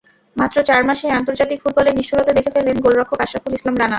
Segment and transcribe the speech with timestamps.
[0.35, 3.89] মাত্র চার মাসেই আন্তর্জাতিক ফুটবলের নিষ্ঠুরতা দেখে ফেললেন গোলরক্ষক আশরাফুল ইসলাম রানা।